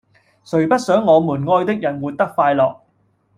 [0.43, 2.79] 誰不想我們愛的人活得快樂